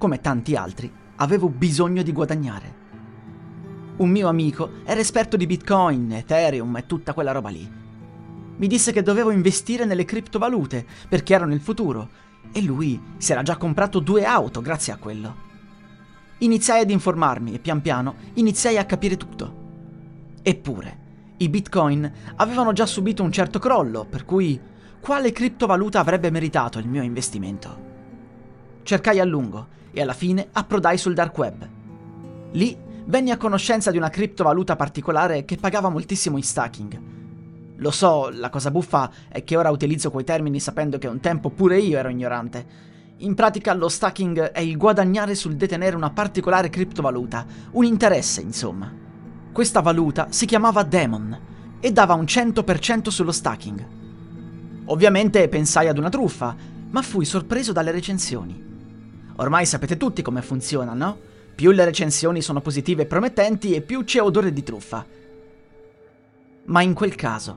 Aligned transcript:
come 0.00 0.22
tanti 0.22 0.56
altri, 0.56 0.90
avevo 1.16 1.50
bisogno 1.50 2.00
di 2.00 2.10
guadagnare. 2.10 2.78
Un 3.98 4.08
mio 4.08 4.28
amico 4.28 4.70
era 4.84 4.98
esperto 4.98 5.36
di 5.36 5.46
Bitcoin, 5.46 6.10
Ethereum 6.12 6.74
e 6.78 6.86
tutta 6.86 7.12
quella 7.12 7.32
roba 7.32 7.50
lì. 7.50 7.70
Mi 8.56 8.66
disse 8.66 8.92
che 8.92 9.02
dovevo 9.02 9.30
investire 9.30 9.84
nelle 9.84 10.06
criptovalute 10.06 10.86
perché 11.06 11.34
erano 11.34 11.52
il 11.52 11.60
futuro 11.60 12.08
e 12.50 12.62
lui 12.62 12.98
si 13.18 13.32
era 13.32 13.42
già 13.42 13.58
comprato 13.58 13.98
due 13.98 14.24
auto 14.24 14.62
grazie 14.62 14.94
a 14.94 14.96
quello. 14.96 15.36
Iniziai 16.38 16.80
ad 16.80 16.90
informarmi 16.90 17.52
e 17.52 17.58
pian 17.58 17.82
piano 17.82 18.14
iniziai 18.34 18.78
a 18.78 18.86
capire 18.86 19.18
tutto. 19.18 19.54
Eppure, 20.40 20.98
i 21.36 21.48
bitcoin 21.50 22.10
avevano 22.36 22.72
già 22.72 22.86
subito 22.86 23.22
un 23.22 23.32
certo 23.32 23.58
crollo, 23.58 24.06
per 24.06 24.24
cui 24.24 24.58
quale 24.98 25.30
criptovaluta 25.30 26.00
avrebbe 26.00 26.30
meritato 26.30 26.78
il 26.78 26.88
mio 26.88 27.02
investimento? 27.02 27.88
Cercai 28.82 29.20
a 29.20 29.24
lungo 29.24 29.76
e 29.92 30.00
alla 30.00 30.12
fine 30.12 30.48
approdai 30.52 30.98
sul 30.98 31.14
dark 31.14 31.36
web. 31.38 31.68
Lì 32.52 32.76
venni 33.06 33.30
a 33.30 33.36
conoscenza 33.36 33.90
di 33.90 33.96
una 33.96 34.10
criptovaluta 34.10 34.76
particolare 34.76 35.44
che 35.44 35.56
pagava 35.56 35.88
moltissimo 35.88 36.36
in 36.36 36.42
stacking. 36.42 37.00
Lo 37.76 37.90
so, 37.90 38.30
la 38.30 38.50
cosa 38.50 38.70
buffa 38.70 39.10
è 39.28 39.42
che 39.42 39.56
ora 39.56 39.70
utilizzo 39.70 40.10
quei 40.10 40.24
termini 40.24 40.60
sapendo 40.60 40.98
che 40.98 41.06
un 41.06 41.20
tempo 41.20 41.50
pure 41.50 41.78
io 41.78 41.98
ero 41.98 42.10
ignorante. 42.10 42.88
In 43.18 43.34
pratica 43.34 43.74
lo 43.74 43.88
stacking 43.88 44.52
è 44.52 44.60
il 44.60 44.76
guadagnare 44.76 45.34
sul 45.34 45.56
detenere 45.56 45.96
una 45.96 46.10
particolare 46.10 46.70
criptovaluta, 46.70 47.46
un 47.72 47.84
interesse 47.84 48.40
insomma. 48.40 48.92
Questa 49.52 49.80
valuta 49.80 50.28
si 50.30 50.46
chiamava 50.46 50.82
Demon 50.82 51.38
e 51.80 51.92
dava 51.92 52.14
un 52.14 52.24
100% 52.24 53.08
sullo 53.08 53.32
stacking. 53.32 53.86
Ovviamente 54.86 55.48
pensai 55.48 55.88
ad 55.88 55.98
una 55.98 56.08
truffa, 56.08 56.54
ma 56.90 57.02
fui 57.02 57.24
sorpreso 57.24 57.72
dalle 57.72 57.90
recensioni. 57.90 58.69
Ormai 59.40 59.64
sapete 59.64 59.96
tutti 59.96 60.20
come 60.20 60.42
funziona, 60.42 60.92
no? 60.92 61.18
Più 61.54 61.70
le 61.70 61.86
recensioni 61.86 62.42
sono 62.42 62.60
positive 62.60 63.02
e 63.02 63.06
promettenti 63.06 63.74
e 63.74 63.80
più 63.80 64.04
c'è 64.04 64.20
odore 64.20 64.52
di 64.52 64.62
truffa. 64.62 65.04
Ma 66.64 66.82
in 66.82 66.92
quel 66.92 67.14
caso, 67.14 67.56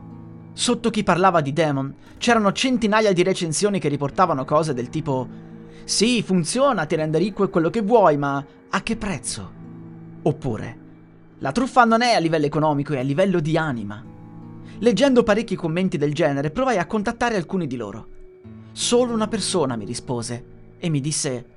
sotto 0.53 0.89
chi 0.89 1.03
parlava 1.03 1.41
di 1.41 1.51
Demon, 1.51 1.93
c'erano 2.17 2.53
centinaia 2.53 3.11
di 3.11 3.21
recensioni 3.21 3.79
che 3.79 3.89
riportavano 3.89 4.45
cose 4.45 4.73
del 4.73 4.87
tipo 4.89 5.27
Sì, 5.83 6.23
funziona, 6.23 6.85
ti 6.85 6.95
rende 6.95 7.17
ricco 7.17 7.43
e 7.43 7.49
quello 7.49 7.69
che 7.69 7.81
vuoi, 7.81 8.15
ma 8.15 8.43
a 8.69 8.81
che 8.81 8.95
prezzo? 8.95 9.51
Oppure 10.21 10.77
La 11.39 11.51
truffa 11.51 11.83
non 11.83 12.01
è 12.01 12.13
a 12.13 12.19
livello 12.19 12.45
economico, 12.45 12.93
è 12.93 12.99
a 12.99 13.03
livello 13.03 13.41
di 13.41 13.57
anima. 13.57 14.01
Leggendo 14.79 15.23
parecchi 15.23 15.57
commenti 15.57 15.97
del 15.97 16.13
genere, 16.13 16.49
provai 16.49 16.77
a 16.77 16.85
contattare 16.85 17.35
alcuni 17.35 17.67
di 17.67 17.75
loro. 17.75 18.07
Solo 18.71 19.11
una 19.11 19.27
persona 19.27 19.75
mi 19.75 19.83
rispose 19.83 20.45
e 20.79 20.87
mi 20.87 21.01
disse: 21.01 21.52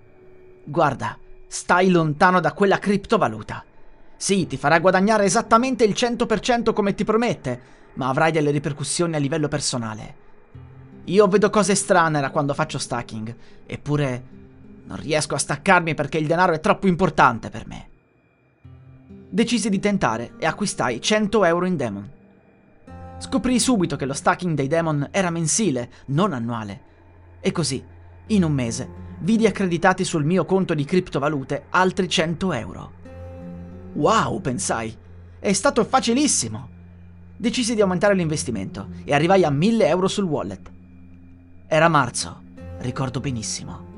Guarda, 0.69 1.17
stai 1.47 1.91
lontano 1.91 2.41
da 2.41 2.53
quella 2.53 2.81
criptovaluta. 2.81 3.65
Sì, 4.17 4.49
ti 4.49 4.57
farà 4.57 4.81
guadagnare 4.81 5.25
esattamente 5.25 5.85
il 5.85 5.93
100% 5.93 6.73
come 6.73 6.93
ti 6.97 7.05
promette, 7.05 7.61
ma 7.95 8.09
avrai 8.09 8.33
delle 8.33 8.51
ripercussioni 8.51 9.15
a 9.15 9.19
livello 9.19 9.47
personale. 9.47 10.15
Io 11.05 11.29
vedo 11.29 11.51
cose 11.51 11.77
strane 11.77 12.21
da 12.21 12.33
quando 12.33 12.53
faccio 12.53 12.79
stacking, 12.79 13.33
eppure 13.65 14.25
non 14.87 14.97
riesco 14.97 15.37
a 15.37 15.39
staccarmi 15.39 15.95
perché 15.95 16.19
il 16.19 16.27
denaro 16.27 16.53
è 16.53 16.59
troppo 16.59 16.89
importante 16.89 17.49
per 17.49 17.67
me. 17.69 17.89
Decisi 19.29 19.71
di 19.71 19.79
tentare 19.79 20.33
e 20.37 20.47
acquistai 20.47 21.01
100 21.01 21.45
euro 21.45 21.65
in 21.65 21.77
Demon. 21.77 22.11
Scoprì 23.19 23.61
subito 23.61 23.95
che 23.95 24.05
lo 24.05 24.15
stacking 24.15 24.57
dei 24.57 24.67
Demon 24.67 25.07
era 25.13 25.31
mensile, 25.31 25.91
non 26.07 26.33
annuale. 26.33 26.81
E 27.41 27.53
così, 27.53 27.85
in 28.29 28.43
un 28.43 28.53
mese, 28.53 29.06
vidi 29.21 29.47
accreditati 29.47 30.05
sul 30.05 30.25
mio 30.25 30.45
conto 30.45 30.75
di 30.75 30.85
criptovalute 30.85 31.67
altri 31.71 32.09
100 32.09 32.53
euro. 32.53 32.93
Wow, 33.95 34.41
pensai, 34.41 34.95
è 35.39 35.53
stato 35.53 35.85
facilissimo. 35.85 36.69
Decisi 37.37 37.75
di 37.75 37.81
aumentare 37.81 38.15
l'investimento 38.15 38.89
e 39.05 39.15
arrivai 39.15 39.45
a 39.45 39.51
1000 39.51 39.87
euro 39.87 40.09
sul 40.09 40.25
wallet. 40.25 40.71
Era 41.67 41.89
marzo, 41.89 42.43
ricordo 42.79 43.21
benissimo. 43.21 43.95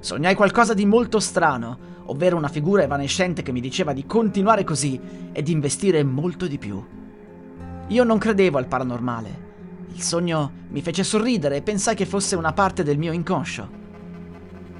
Sognai 0.00 0.34
qualcosa 0.34 0.74
di 0.74 0.86
molto 0.86 1.20
strano, 1.20 1.78
ovvero 2.06 2.36
una 2.36 2.48
figura 2.48 2.82
evanescente 2.82 3.42
che 3.42 3.52
mi 3.52 3.60
diceva 3.60 3.92
di 3.92 4.06
continuare 4.06 4.64
così 4.64 5.00
e 5.32 5.42
di 5.42 5.52
investire 5.52 6.02
molto 6.02 6.46
di 6.46 6.58
più. 6.58 6.82
Io 7.88 8.04
non 8.04 8.18
credevo 8.18 8.58
al 8.58 8.66
paranormale. 8.66 9.48
Il 9.92 10.02
sogno 10.02 10.52
mi 10.68 10.80
fece 10.82 11.02
sorridere 11.02 11.56
e 11.56 11.62
pensai 11.62 11.94
che 11.94 12.06
fosse 12.06 12.36
una 12.36 12.52
parte 12.52 12.82
del 12.82 12.98
mio 12.98 13.12
inconscio. 13.12 13.79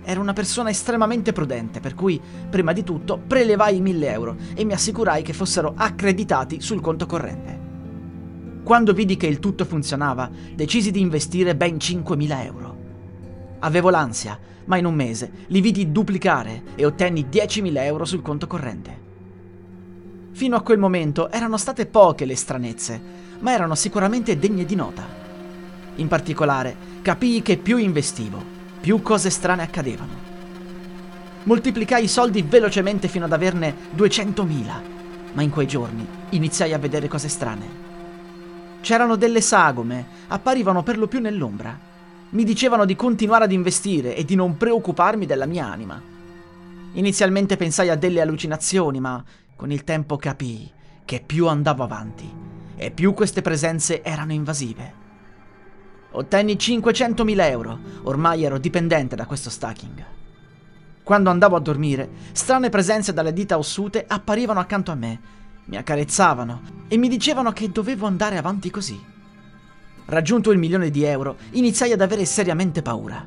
Ero 0.02 0.20
una 0.20 0.32
persona 0.32 0.70
estremamente 0.70 1.32
prudente, 1.32 1.80
per 1.80 1.94
cui, 1.94 2.20
prima 2.48 2.72
di 2.72 2.82
tutto, 2.82 3.18
prelevai 3.18 3.76
i 3.76 3.80
1000 3.80 4.10
euro 4.10 4.36
e 4.54 4.64
mi 4.64 4.72
assicurai 4.72 5.22
che 5.22 5.32
fossero 5.32 5.74
accreditati 5.76 6.60
sul 6.60 6.80
conto 6.80 7.06
corrente. 7.06 7.58
Quando 8.62 8.92
vidi 8.92 9.16
che 9.16 9.26
il 9.26 9.38
tutto 9.40 9.64
funzionava, 9.64 10.30
decisi 10.54 10.90
di 10.90 11.00
investire 11.00 11.56
ben 11.56 11.76
5.000 11.76 12.44
euro. 12.44 12.76
Avevo 13.60 13.90
l'ansia, 13.90 14.38
ma 14.66 14.76
in 14.76 14.84
un 14.84 14.94
mese 14.94 15.30
li 15.48 15.60
vidi 15.60 15.90
duplicare 15.90 16.62
e 16.74 16.84
ottenni 16.84 17.26
10.000 17.30 17.78
euro 17.82 18.04
sul 18.04 18.22
conto 18.22 18.46
corrente. 18.46 19.08
Fino 20.32 20.56
a 20.56 20.62
quel 20.62 20.78
momento 20.78 21.30
erano 21.30 21.56
state 21.56 21.86
poche 21.86 22.24
le 22.24 22.36
stranezze, 22.36 23.00
ma 23.40 23.52
erano 23.52 23.74
sicuramente 23.74 24.38
degne 24.38 24.64
di 24.64 24.74
nota. 24.74 25.04
In 25.96 26.08
particolare, 26.08 26.74
capii 27.02 27.42
che 27.42 27.58
più 27.58 27.76
investivo, 27.76 28.58
più 28.80 29.02
cose 29.02 29.30
strane 29.30 29.62
accadevano. 29.62 30.28
Moltiplicai 31.42 32.04
i 32.04 32.08
soldi 32.08 32.42
velocemente 32.42 33.08
fino 33.08 33.26
ad 33.26 33.32
averne 33.32 33.74
200.000, 33.96 34.80
ma 35.32 35.42
in 35.42 35.50
quei 35.50 35.66
giorni 35.66 36.06
iniziai 36.30 36.72
a 36.72 36.78
vedere 36.78 37.08
cose 37.08 37.28
strane. 37.28 37.88
C'erano 38.80 39.16
delle 39.16 39.40
sagome, 39.40 40.06
apparivano 40.28 40.82
per 40.82 40.98
lo 40.98 41.06
più 41.06 41.20
nell'ombra. 41.20 41.78
Mi 42.30 42.44
dicevano 42.44 42.84
di 42.84 42.96
continuare 42.96 43.44
ad 43.44 43.52
investire 43.52 44.16
e 44.16 44.24
di 44.24 44.34
non 44.34 44.56
preoccuparmi 44.56 45.26
della 45.26 45.46
mia 45.46 45.66
anima. 45.66 46.00
Inizialmente 46.92 47.56
pensai 47.56 47.90
a 47.90 47.96
delle 47.96 48.20
allucinazioni, 48.20 49.00
ma 49.00 49.22
con 49.56 49.70
il 49.70 49.84
tempo 49.84 50.16
capii 50.16 50.72
che 51.04 51.22
più 51.24 51.48
andavo 51.48 51.82
avanti 51.82 52.28
e 52.76 52.90
più 52.90 53.12
queste 53.12 53.42
presenze 53.42 54.02
erano 54.02 54.32
invasive. 54.32 54.99
Ottenni 56.12 56.54
500.000 56.54 57.40
euro, 57.50 57.78
ormai 58.02 58.42
ero 58.44 58.58
dipendente 58.58 59.14
da 59.14 59.26
questo 59.26 59.48
stacking. 59.48 60.04
Quando 61.02 61.30
andavo 61.30 61.56
a 61.56 61.60
dormire, 61.60 62.08
strane 62.32 62.68
presenze 62.68 63.12
dalle 63.12 63.32
dita 63.32 63.58
ossute 63.58 64.04
apparivano 64.06 64.60
accanto 64.60 64.90
a 64.90 64.96
me, 64.96 65.20
mi 65.66 65.76
accarezzavano 65.76 66.62
e 66.88 66.96
mi 66.96 67.08
dicevano 67.08 67.52
che 67.52 67.70
dovevo 67.70 68.06
andare 68.06 68.36
avanti 68.36 68.70
così. 68.70 69.00
Raggiunto 70.06 70.50
il 70.50 70.58
milione 70.58 70.90
di 70.90 71.04
euro, 71.04 71.36
iniziai 71.50 71.92
ad 71.92 72.00
avere 72.00 72.24
seriamente 72.24 72.82
paura. 72.82 73.24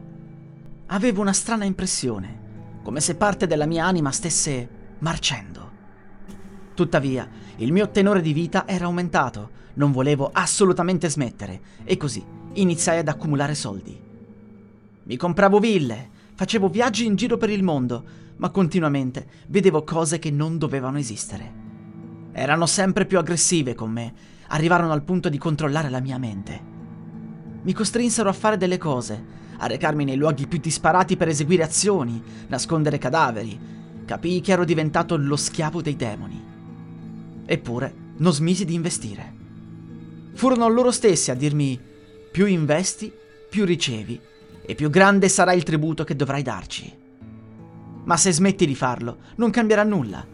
Avevo 0.88 1.22
una 1.22 1.32
strana 1.32 1.64
impressione, 1.64 2.40
come 2.84 3.00
se 3.00 3.16
parte 3.16 3.48
della 3.48 3.66
mia 3.66 3.86
anima 3.86 4.12
stesse 4.12 4.68
marcendo. 5.00 5.53
Tuttavia, 6.74 7.30
il 7.58 7.72
mio 7.72 7.90
tenore 7.90 8.22
di 8.22 8.34
vita 8.34 8.68
era 8.68 8.86
aumentato, 8.86 9.62
non 9.76 9.92
volevo 9.92 10.30
assolutamente 10.32 11.10
smettere 11.10 11.62
e 11.84 11.98
così 11.98 12.24
iniziai 12.54 13.00
ad 13.00 13.08
accumulare 13.08 13.56
soldi. 13.56 14.00
Mi 15.04 15.18
compravo 15.18 15.60
ville, 15.60 16.10
facevo 16.34 16.70
viaggi 16.70 17.06
in 17.06 17.16
giro 17.16 17.38
per 17.38 17.50
il 17.50 17.64
mondo, 17.64 18.04
ma 18.38 18.50
continuamente 18.50 19.28
vedevo 19.48 19.84
cose 19.84 20.18
che 20.18 20.32
non 20.32 20.58
dovevano 20.58 20.98
esistere. 20.98 21.62
Erano 22.32 22.66
sempre 22.66 23.06
più 23.06 23.20
aggressive 23.20 23.76
con 23.76 23.92
me, 23.92 24.14
arrivarono 24.48 24.92
al 24.92 25.04
punto 25.04 25.30
di 25.30 25.38
controllare 25.38 25.90
la 25.90 26.00
mia 26.00 26.18
mente. 26.18 26.72
Mi 27.62 27.74
costrinsero 27.74 28.30
a 28.30 28.34
fare 28.34 28.58
delle 28.58 28.78
cose, 28.78 29.24
a 29.58 29.68
recarmi 29.68 30.04
nei 30.04 30.16
luoghi 30.16 30.48
più 30.48 30.60
disparati 30.60 31.16
per 31.18 31.28
eseguire 31.28 31.64
azioni, 31.64 32.22
nascondere 32.48 32.98
cadaveri. 32.98 33.60
Capii 34.06 34.42
che 34.42 34.52
ero 34.52 34.66
diventato 34.66 35.16
lo 35.16 35.36
schiavo 35.36 35.82
dei 35.82 35.96
demoni. 35.96 36.53
Eppure 37.46 37.94
non 38.18 38.34
smisi 38.34 38.66
di 38.66 38.74
investire. 38.74 39.34
Furono 40.34 40.68
loro 40.68 40.92
stessi 40.92 41.32
a 41.32 41.36
dirmi 41.36 41.80
più 42.32 42.46
investi, 42.46 43.12
più 43.50 43.66
ricevi 43.66 44.20
e 44.66 44.76
più 44.76 44.90
grande 44.90 45.30
sarà 45.30 45.54
il 45.54 45.64
tributo 45.64 46.04
che 46.04 46.16
dovrai 46.16 46.42
darci. 46.42 46.92
Ma 48.06 48.18
se 48.18 48.32
smetti 48.32 48.66
di 48.66 48.76
farlo, 48.76 49.18
non 49.36 49.52
cambierà 49.52 49.84
nulla. 49.84 50.26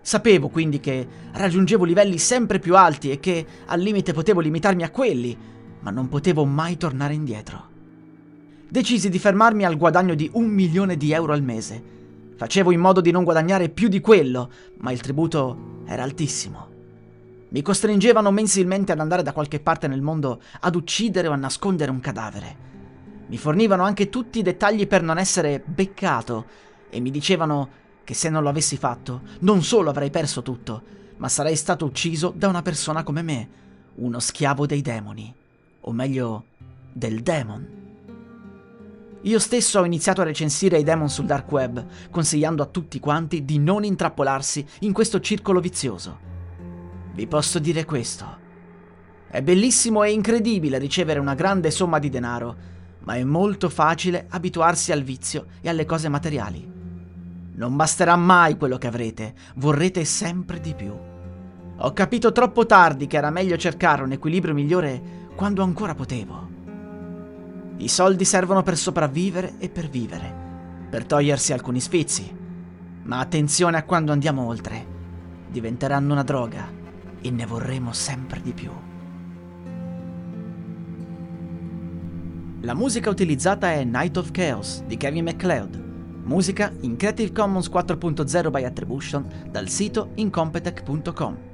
Sapevo 0.00 0.48
quindi 0.48 0.80
che 0.80 1.06
raggiungevo 1.32 1.84
livelli 1.84 2.18
sempre 2.18 2.58
più 2.58 2.76
alti 2.76 3.10
e 3.10 3.20
che 3.20 3.46
al 3.66 3.80
limite 3.80 4.12
potevo 4.12 4.40
limitarmi 4.40 4.82
a 4.82 4.90
quelli, 4.90 5.36
ma 5.80 5.90
non 5.90 6.08
potevo 6.08 6.44
mai 6.44 6.76
tornare 6.76 7.14
indietro. 7.14 7.66
Decisi 8.68 9.08
di 9.08 9.18
fermarmi 9.18 9.64
al 9.64 9.76
guadagno 9.76 10.14
di 10.14 10.30
un 10.32 10.46
milione 10.46 10.96
di 10.96 11.12
euro 11.12 11.32
al 11.32 11.42
mese. 11.42 11.82
Facevo 12.38 12.70
in 12.70 12.78
modo 12.78 13.00
di 13.00 13.10
non 13.10 13.24
guadagnare 13.24 13.68
più 13.68 13.88
di 13.88 14.00
quello, 14.00 14.48
ma 14.76 14.92
il 14.92 15.00
tributo 15.00 15.80
era 15.86 16.04
altissimo. 16.04 16.68
Mi 17.48 17.62
costringevano 17.62 18.30
mensilmente 18.30 18.92
ad 18.92 19.00
andare 19.00 19.24
da 19.24 19.32
qualche 19.32 19.58
parte 19.58 19.88
nel 19.88 20.02
mondo 20.02 20.40
ad 20.60 20.76
uccidere 20.76 21.26
o 21.26 21.32
a 21.32 21.36
nascondere 21.36 21.90
un 21.90 21.98
cadavere. 21.98 22.56
Mi 23.26 23.36
fornivano 23.38 23.82
anche 23.82 24.08
tutti 24.08 24.38
i 24.38 24.42
dettagli 24.42 24.86
per 24.86 25.02
non 25.02 25.18
essere 25.18 25.60
beccato 25.66 26.44
e 26.88 27.00
mi 27.00 27.10
dicevano 27.10 27.70
che 28.04 28.14
se 28.14 28.28
non 28.28 28.44
lo 28.44 28.50
avessi 28.50 28.76
fatto, 28.76 29.22
non 29.40 29.64
solo 29.64 29.90
avrei 29.90 30.10
perso 30.10 30.40
tutto, 30.40 30.82
ma 31.16 31.28
sarei 31.28 31.56
stato 31.56 31.86
ucciso 31.86 32.32
da 32.32 32.46
una 32.46 32.62
persona 32.62 33.02
come 33.02 33.22
me, 33.22 33.48
uno 33.96 34.20
schiavo 34.20 34.64
dei 34.64 34.80
demoni, 34.80 35.34
o 35.80 35.90
meglio, 35.90 36.44
del 36.92 37.20
demon. 37.20 37.87
Io 39.22 39.38
stesso 39.40 39.80
ho 39.80 39.84
iniziato 39.84 40.20
a 40.20 40.24
recensire 40.24 40.78
i 40.78 40.84
demon 40.84 41.08
sul 41.08 41.26
dark 41.26 41.50
web, 41.50 41.84
consigliando 42.10 42.62
a 42.62 42.66
tutti 42.66 43.00
quanti 43.00 43.44
di 43.44 43.58
non 43.58 43.82
intrappolarsi 43.82 44.64
in 44.80 44.92
questo 44.92 45.18
circolo 45.18 45.58
vizioso. 45.58 46.18
Vi 47.14 47.26
posso 47.26 47.58
dire 47.58 47.84
questo. 47.84 48.46
È 49.28 49.42
bellissimo 49.42 50.04
e 50.04 50.12
incredibile 50.12 50.78
ricevere 50.78 51.18
una 51.18 51.34
grande 51.34 51.72
somma 51.72 51.98
di 51.98 52.08
denaro, 52.10 52.56
ma 53.00 53.16
è 53.16 53.24
molto 53.24 53.68
facile 53.68 54.26
abituarsi 54.28 54.92
al 54.92 55.02
vizio 55.02 55.46
e 55.60 55.68
alle 55.68 55.84
cose 55.84 56.08
materiali. 56.08 56.76
Non 57.54 57.74
basterà 57.74 58.14
mai 58.14 58.56
quello 58.56 58.78
che 58.78 58.86
avrete, 58.86 59.34
vorrete 59.56 60.04
sempre 60.04 60.60
di 60.60 60.74
più. 60.74 60.94
Ho 61.76 61.92
capito 61.92 62.30
troppo 62.30 62.66
tardi 62.66 63.08
che 63.08 63.16
era 63.16 63.30
meglio 63.30 63.56
cercare 63.56 64.04
un 64.04 64.12
equilibrio 64.12 64.54
migliore 64.54 65.26
quando 65.34 65.64
ancora 65.64 65.94
potevo. 65.94 66.57
I 67.80 67.86
soldi 67.86 68.24
servono 68.24 68.64
per 68.64 68.76
sopravvivere 68.76 69.54
e 69.58 69.68
per 69.68 69.88
vivere, 69.88 70.34
per 70.90 71.04
togliersi 71.04 71.52
alcuni 71.52 71.78
sfizi. 71.78 72.36
Ma 73.04 73.20
attenzione 73.20 73.76
a 73.76 73.84
quando 73.84 74.10
andiamo 74.10 74.44
oltre. 74.44 74.96
Diventeranno 75.48 76.12
una 76.12 76.24
droga 76.24 76.68
e 77.20 77.30
ne 77.30 77.46
vorremmo 77.46 77.92
sempre 77.92 78.40
di 78.40 78.52
più. 78.52 78.70
La 82.62 82.74
musica 82.74 83.10
utilizzata 83.10 83.70
è 83.72 83.84
Night 83.84 84.16
of 84.16 84.32
Chaos 84.32 84.82
di 84.84 84.96
Kevin 84.96 85.24
MacLeod, 85.24 85.76
musica 86.24 86.72
in 86.80 86.96
Creative 86.96 87.30
Commons 87.30 87.68
4.0 87.68 88.50
by 88.50 88.64
Attribution 88.64 89.24
dal 89.48 89.68
sito 89.68 90.10
incompetech.com. 90.16 91.47